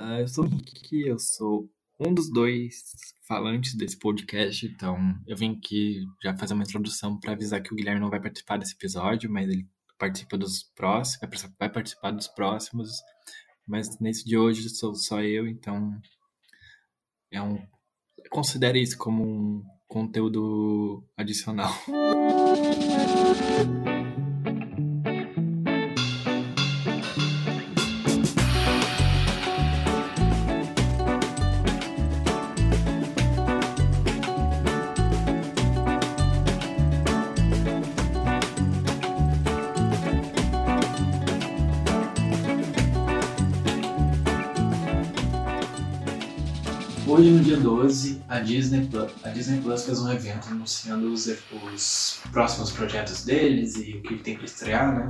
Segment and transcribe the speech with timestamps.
[0.00, 2.74] Uh, eu sou o Henrique, eu sou um dos dois
[3.28, 7.76] falantes desse podcast, então eu vim aqui já fazer uma introdução para avisar que o
[7.76, 11.20] Guilherme não vai participar desse episódio, mas ele participa dos próximos,
[11.58, 12.90] vai participar dos próximos,
[13.66, 15.96] mas nesse de hoje sou só eu, então
[17.30, 17.64] é um
[18.30, 21.72] considere isso como um conteúdo adicional.
[47.14, 51.28] Hoje, no dia 12, a Disney, Plus, a Disney Plus fez um evento anunciando os,
[51.72, 55.06] os próximos projetos deles e o que tem para estrear, né?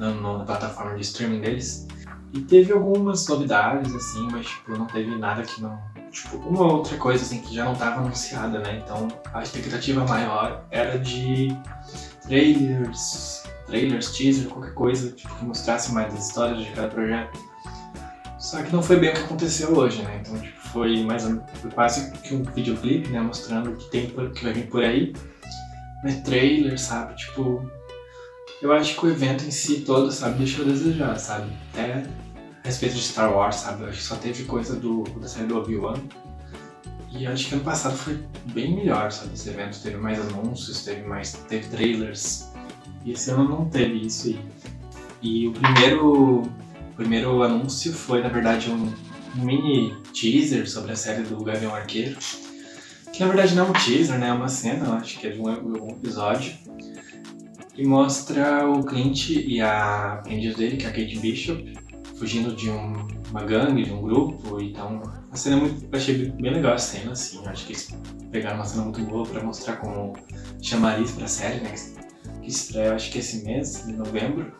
[0.00, 1.86] Na, na, plataforma de streaming deles.
[2.32, 5.80] E teve algumas novidades, assim, mas tipo, não teve nada que não.
[6.10, 8.82] Tipo, uma outra coisa assim que já não estava anunciada, né?
[8.84, 11.56] Então a expectativa maior era de
[12.22, 17.38] trailers, trailers, teaser, qualquer coisa tipo, que mostrasse mais as histórias de cada projeto.
[18.40, 20.20] Só que não foi bem o que aconteceu hoje, né?
[20.20, 21.24] Então, tipo, foi mais
[21.72, 23.20] quase que um videoclipe, né?
[23.20, 25.14] Mostrando o que tem que vai vir por aí.
[26.02, 27.14] Mas trailer, sabe?
[27.14, 27.64] Tipo,
[28.60, 31.50] eu acho que o evento em si todo, sabe, deixou a desejar, sabe?
[31.72, 32.04] Até
[32.64, 33.84] a respeito de Star Wars, sabe?
[33.84, 35.94] Eu acho que só teve coisa do, da série do Obi-Wan.
[37.12, 39.34] E acho que ano passado foi bem melhor, sabe?
[39.34, 41.32] Esse evento teve mais anúncios, teve mais.
[41.48, 42.50] teve trailers.
[43.04, 44.40] E esse ano não teve isso aí.
[45.22, 48.92] E o primeiro o primeiro anúncio foi, na verdade, um,
[49.34, 52.16] mini teaser sobre a série do Gavião Arqueiro.
[53.12, 54.28] Que na verdade não é um teaser, né?
[54.28, 56.52] É uma cena, acho que é de um, um episódio.
[57.76, 61.74] E mostra o Clint e a aprendiz dele, que é a Kate Bishop,
[62.16, 62.92] fugindo de um,
[63.30, 64.60] uma gangue, de um grupo.
[64.60, 65.88] Então, a cena é muito.
[65.94, 67.44] Achei bem legal a cena, assim.
[67.46, 67.90] Acho que eles
[68.30, 70.12] pegaram uma cena muito boa pra mostrar como
[70.62, 71.74] chamariz pra série, né?
[72.42, 74.52] Que estreia, acho que esse mês, de novembro.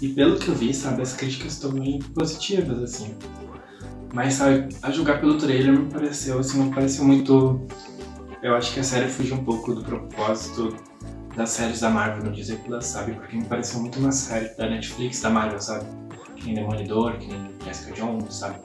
[0.00, 3.14] E pelo que eu vi, sabe, as críticas estão bem positivas, assim.
[4.12, 7.66] Mas, sabe, a julgar pelo trailer me pareceu, assim, não pareceu muito...
[8.42, 10.74] Eu acho que a série fugiu um pouco do propósito
[11.36, 13.12] das séries da Marvel no Disney Plus, sabe?
[13.12, 15.84] Porque me pareceu muito uma série da Netflix, da Marvel, sabe?
[16.36, 18.58] Que nem Demolidor, que nem Jessica Jones, sabe?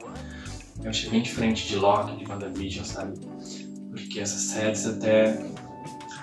[0.81, 3.19] Eu achei bem diferente de Loki, de WandaVision, sabe?
[3.91, 5.45] Porque essas séries até...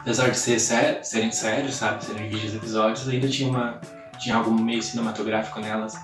[0.01, 0.59] Apesar de ser
[1.05, 2.05] serem séries, sabe?
[2.05, 3.81] Serem vídeos episódios, ainda tinha uma
[4.23, 5.95] tinha algo meio cinematográfico nelas,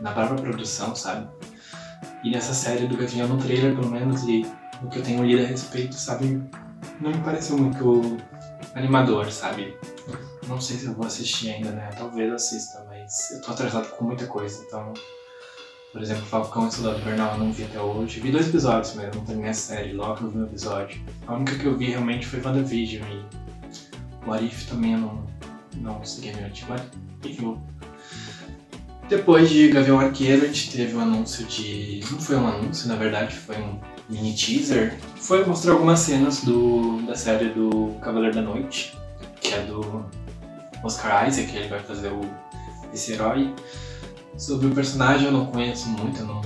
[0.00, 1.28] na própria produção, sabe?
[2.22, 4.46] E nessa série do Gavião, no trailer pelo menos, e
[4.82, 6.42] o que eu tenho lido a respeito, sabe?
[7.00, 8.16] Não me pareceu muito
[8.74, 9.76] animador, sabe?
[10.46, 11.90] Não sei se eu vou assistir ainda, né?
[11.96, 14.92] Talvez assista, mas eu tô atrasado com muita coisa, então.
[15.92, 18.18] Por exemplo, Falcão e Soldado Invernal eu não vi até hoje.
[18.18, 21.00] Vi dois episódios mesmo, não terminei a série, logo eu vi um episódio.
[21.26, 25.26] A única que eu vi realmente foi WandaVision e o Arif também eu não,
[25.76, 26.64] não segui adiante.
[27.24, 27.60] Enfim.
[29.12, 32.00] Depois de Gavião Arqueiro, a gente teve um anúncio de.
[32.10, 33.78] Não foi um anúncio, na verdade, foi um
[34.08, 34.98] mini teaser.
[35.16, 38.96] Foi mostrar algumas cenas do, da série do Cavaleiro da Noite,
[39.38, 40.02] que é do
[40.82, 42.22] Oscar Isaac, ele vai fazer o,
[42.90, 43.54] esse herói.
[44.38, 46.40] Sobre o personagem eu não conheço muito, não,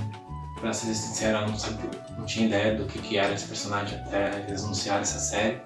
[0.59, 3.97] pra ser sincero, eu não, sabia, não tinha ideia do que, que era esse personagem
[3.97, 5.61] até eles anunciarem essa série.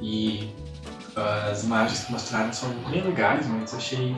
[0.00, 0.54] E
[1.14, 4.16] as imagens que mostraram são bem legais, mas achei.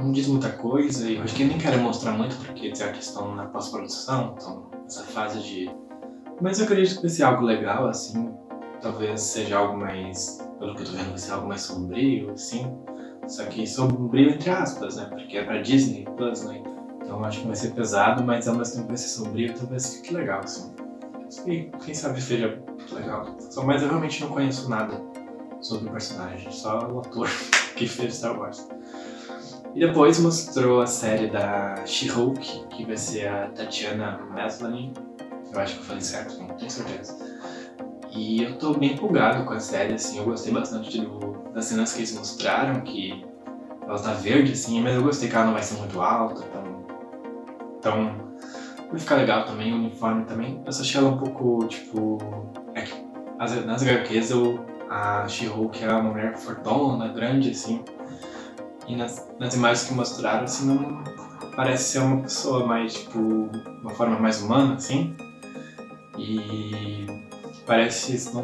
[0.00, 3.34] Não diz muita coisa e eu acho que nem quero mostrar muito porque certo estão
[3.34, 5.70] na pós-produção, estão nessa fase de.
[6.40, 8.32] Mas eu acredito que vai ser algo legal, assim.
[8.80, 10.38] Talvez seja algo mais.
[10.58, 12.74] Pelo que eu tô vendo, vai ser algo mais sombrio, assim.
[13.28, 15.04] Só que sombrio entre aspas, né?
[15.04, 16.62] Porque é pra Disney Plus, né?
[17.02, 20.14] Então acho que vai ser pesado, mas ao mesmo tempo vai ser sombrio, talvez fique
[20.14, 20.72] legal, assim.
[21.46, 22.58] E quem sabe seja
[22.92, 23.36] legal.
[23.38, 25.00] Só, mas eu realmente não conheço nada
[25.60, 27.28] sobre o personagem, só o ator
[27.76, 28.66] que fez Star Wars.
[29.74, 34.92] E depois mostrou a série da She-Hulk, que vai ser a Tatiana Maslany.
[35.52, 37.16] Eu acho que eu falei certo, não tenho certeza.
[38.10, 41.92] E eu tô bem empolgado com a série, assim, eu gostei bastante do, das cenas
[41.92, 43.24] que eles mostraram, que
[43.86, 46.80] ela tá verde, assim, mas eu gostei que ela não vai ser muito alta, então...
[47.78, 48.14] Então,
[48.90, 50.60] vai ficar legal também, o uniforme também.
[50.66, 52.18] Eu só achei ela um pouco, tipo...
[52.74, 52.94] É que
[53.38, 57.84] nas HQs eu a She-Hulk é uma mulher fortona, grande, assim.
[58.90, 61.04] E nas, nas imagens que mostraram, assim, não
[61.54, 65.14] parece ser uma pessoa mais, tipo, uma forma mais humana, assim.
[66.18, 67.06] E
[67.64, 68.42] parece, não,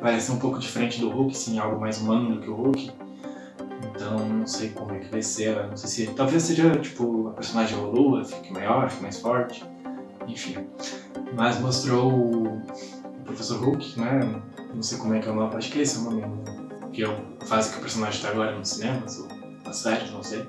[0.00, 2.92] parece um pouco diferente do Hulk, sim, algo mais humano do que o Hulk.
[3.96, 5.66] então não sei como é que vai ser.
[5.66, 6.14] Não sei se.
[6.14, 9.64] Talvez seja tipo a personagem evolua, fique maior, fique mais forte.
[10.28, 10.68] Enfim.
[11.34, 12.62] Mas mostrou o
[13.24, 14.40] Professor Hulk, né?
[14.72, 16.22] Não sei como é que é o nome, acho que esse é o nome
[16.92, 19.43] que é a fase que o personagem está agora nos cinemas, ou
[19.74, 20.46] nas séries, não sei.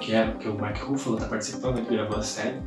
[0.00, 2.62] Que é que o Mark Ruffalo tá participando, ele gravou a série.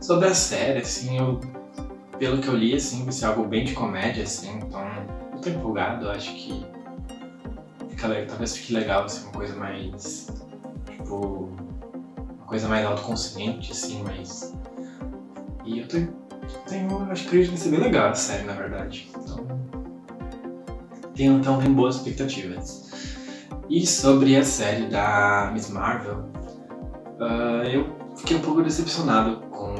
[0.00, 1.40] Sobre a série, assim, eu.
[2.18, 4.82] Pelo que eu li, assim, vai ser algo bem de comédia, assim, então
[5.34, 6.64] eu tô empolgado, eu acho que
[7.90, 10.26] fica talvez fique legal, assim, uma coisa mais.
[10.90, 11.50] Tipo.
[12.38, 14.54] Uma coisa mais autoconsciente, assim, mas.
[15.64, 16.14] E eu tenho.
[16.66, 19.10] tenho acho que acredito que vai ser bem legal a série, na verdade.
[19.16, 19.46] Então.
[21.14, 22.85] Tenho, então, tenho boas expectativas.
[23.68, 26.30] E sobre a série da Miss Marvel,
[27.18, 27.86] uh, eu
[28.16, 29.74] fiquei um pouco decepcionado com,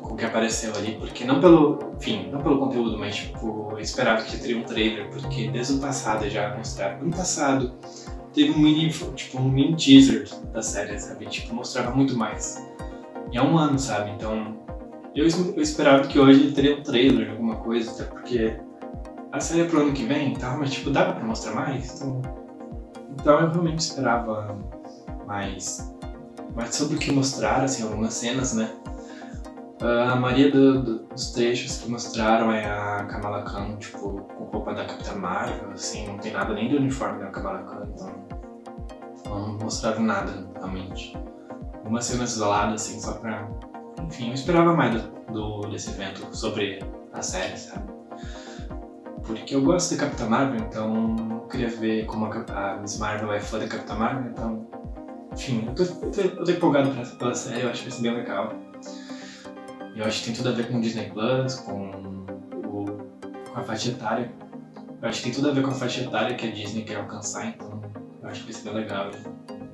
[0.00, 3.78] com o que apareceu ali, porque não pelo, enfim, não pelo conteúdo, mas tipo, eu
[3.80, 7.02] esperava que teria um trailer, porque desde o passado já mostrava.
[7.02, 7.74] No passado
[8.32, 11.26] teve um mini, tipo, um mini teaser da série, sabe?
[11.26, 12.64] Tipo, mostrava muito mais.
[13.32, 14.10] E há um ano, sabe?
[14.12, 14.56] Então,
[15.16, 18.56] eu, eu esperava que hoje teria um trailer, alguma coisa, até porque
[19.32, 21.94] a série é pro ano que vem, então, mas tipo, dava pra mostrar mais?
[21.94, 22.22] Então,
[23.20, 24.58] então eu realmente esperava
[25.26, 25.94] mais,
[26.54, 28.74] mais sobre o que mostrar, assim, algumas cenas, né?
[29.82, 34.44] Uh, a maioria do, do, dos trechos que mostraram é a Kamala Khan, tipo, com
[34.44, 39.48] roupa da Capitã Marvel, assim, não tem nada nem do uniforme da Kamala Khan, então
[39.48, 41.16] não mostraram nada, realmente.
[41.84, 43.48] Umas cenas isoladas, assim, só pra...
[44.02, 46.78] Enfim, eu esperava mais do, do desse evento sobre
[47.12, 47.99] a série, sabe?
[49.26, 53.40] Porque eu gosto da Capitã Marvel, então eu queria ver como a, Miss Marvel é
[53.40, 54.68] fã da Capitã Marvel, então.
[55.32, 57.98] Enfim, eu tô, eu tô, eu tô empolgado pra, pela série, eu acho que vai
[57.98, 58.52] ser bem legal.
[59.94, 61.90] Eu acho que tem tudo a ver com o Disney Plus, com,
[62.64, 62.84] o,
[63.52, 64.32] com a faixa etária.
[65.02, 66.96] Eu acho que tem tudo a ver com a faixa etária que a Disney quer
[66.96, 67.80] alcançar, então
[68.22, 69.10] eu acho que vai ser bem legal.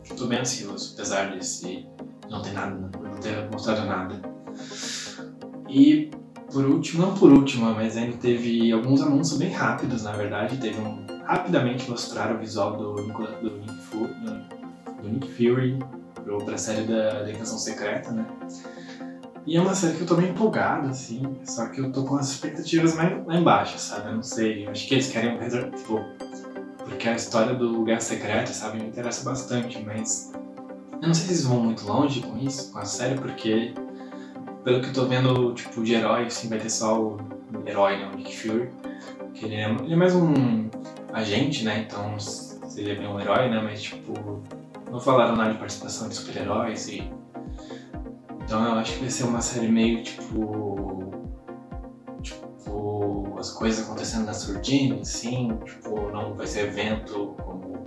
[0.08, 1.86] Eu tô bem ansioso, apesar desse
[2.30, 4.20] não ter nada, não ter mostrado nada.
[5.68, 6.10] E
[6.52, 10.56] por último, não por último, mas ainda teve alguns anúncios bem rápidos, na verdade.
[10.58, 11.04] Teve um.
[11.24, 13.02] Rapidamente mostrar o visual do, do,
[13.58, 14.06] Nick, Fu,
[15.02, 15.76] do Nick Fury
[16.44, 18.24] para a série da, da Invasão Secreta, né?
[19.46, 22.16] E é uma série que eu tô bem empolgado, assim, só que eu tô com
[22.16, 24.08] as expectativas mais lá embaixo, sabe?
[24.08, 26.00] Eu não sei, eu acho que eles querem tipo,
[26.78, 30.32] porque a história do Guerra Secreta, sabe, me interessa bastante, mas
[31.00, 33.72] eu não sei se eles vão muito longe com isso, com a série, porque
[34.66, 37.18] pelo que eu tô vendo, tipo, de herói, assim, vai ter só o
[37.64, 38.68] herói, né, o Nick Fury.
[39.32, 40.68] Que ele é, ele é mais um
[41.12, 41.86] agente, né?
[41.86, 43.60] Então, se ele é bem um herói, né?
[43.62, 44.42] Mas, tipo,
[44.90, 47.08] não falaram nada de participação de super-heróis e...
[48.42, 51.12] Então eu acho que vai ser uma série meio, tipo...
[52.20, 55.56] Tipo, as coisas acontecendo na surdina, assim.
[55.64, 57.86] Tipo, não vai ser evento como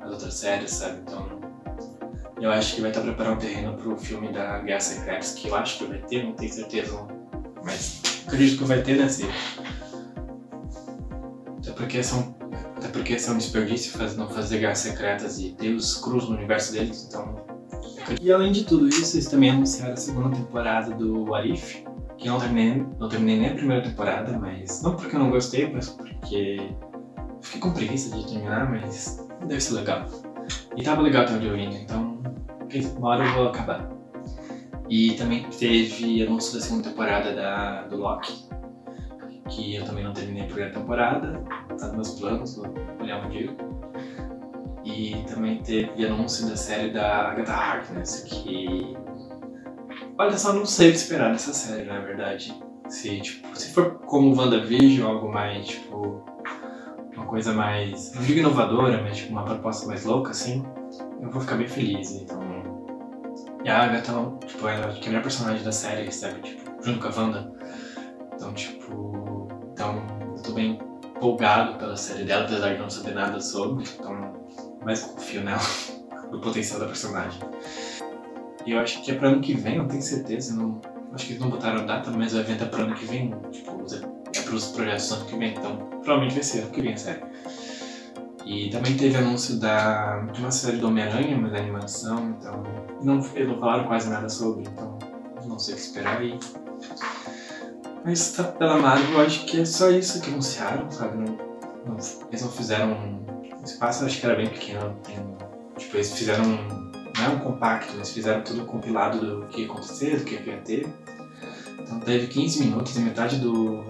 [0.00, 1.02] as outras séries, sabe?
[1.02, 1.29] Então
[2.40, 5.54] eu acho que vai estar preparando o terreno pro filme da Guerra Secretas, que eu
[5.54, 7.08] acho que vai ter, não tenho certeza, não.
[7.62, 9.26] mas acredito que vai ter, né, Cê?
[11.58, 12.34] Até porque são.
[12.76, 17.06] Até porque um desperdício faz, não fazer guerras secretas e os cruz no universo deles,
[17.06, 17.44] então.
[18.20, 21.84] E além de tudo isso, eles também anunciaram a segunda temporada do Arif,
[22.16, 24.82] que eu não terminei, não terminei nem a primeira temporada, mas.
[24.82, 26.72] Não porque eu não gostei, mas porque.
[27.42, 30.06] Fiquei com preguiça de terminar, mas deve ser legal.
[30.76, 32.09] E tava legal até onde eu então
[32.96, 33.88] uma hora eu vou acabar.
[34.88, 38.48] E também teve anúncio da segunda temporada da, do Loki,
[39.48, 41.44] que eu também não terminei a primeira temporada,
[41.78, 42.66] tá nos meus planos, vou
[43.00, 43.54] olhar um dia.
[44.84, 48.96] E também teve anúncio da série da Agatha Harkness, que.
[50.18, 52.54] Olha só, não sei o que esperar dessa série, na verdade.
[52.88, 56.24] Se, tipo, se for como WandaVision, algo mais, tipo.
[57.14, 58.14] Uma coisa mais.
[58.14, 60.64] Não digo inovadora, mas tipo, uma proposta mais louca, assim,
[61.20, 62.12] eu vou ficar bem feliz.
[62.12, 62.39] Então,
[63.64, 64.12] e a Agatha,
[64.46, 66.40] tipo, ela é a melhor personagem da série, sabe?
[66.40, 67.52] Tipo, junto com a Wanda.
[68.34, 69.48] Então, tipo.
[69.72, 70.02] Então,
[70.36, 70.78] eu tô bem
[71.16, 73.84] empolgado pela série dela, apesar de não saber nada sobre.
[73.84, 74.32] Então,
[74.82, 75.60] mais confio nela,
[76.32, 77.40] no potencial da personagem.
[78.64, 80.54] E eu acho que é pra ano que vem, não tenho certeza.
[80.54, 80.80] Não,
[81.12, 83.34] acho que eles não botaram data, mas o evento é pra ano que vem.
[83.50, 83.84] Tipo,
[84.34, 85.50] é pros projetos do ano que vem.
[85.50, 87.22] Então, provavelmente vai ser ano que vem a série.
[88.50, 92.64] E também teve anúncio da, de uma série do Homem-Aranha, mas da animação, então.
[93.00, 94.98] Não, eles não falaram quase nada sobre, então
[95.46, 96.36] não sei o que esperar aí.
[98.04, 101.18] Mas tá, pela Marvel, eu acho que é só isso que anunciaram, sabe?
[101.18, 101.36] Não,
[101.86, 103.22] não, eles não fizeram.
[103.56, 104.96] O espaço acho que era bem pequeno.
[105.78, 106.44] Tipo, eles fizeram.
[106.44, 110.56] Não é um compacto, eles fizeram tudo compilado do que ia acontecer, do que ia
[110.62, 110.88] ter.
[111.78, 113.84] Então teve 15 minutos e metade do,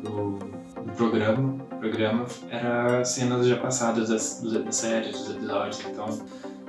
[0.00, 0.38] do
[0.86, 1.64] do programa.
[1.72, 6.06] O programa era cenas já passadas das, das séries, dos episódios, então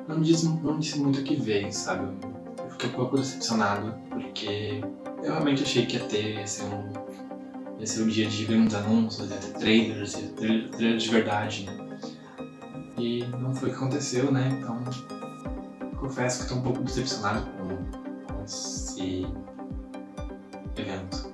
[0.08, 2.08] não disse, não disse muito o que veio, sabe?
[2.64, 4.82] Eu fiquei um pouco decepcionado, porque
[5.24, 6.92] eu realmente achei que ia ter, ia ser um,
[7.80, 11.66] ia ser um dia de grandes anúncios, ia ter trailers, ia ter trailers de verdade,
[11.66, 11.88] né?
[12.98, 14.50] E não foi o que aconteceu, né?
[14.60, 14.84] Então,
[16.00, 19.28] confesso que estou um pouco decepcionado com, com esse
[20.76, 21.28] evento.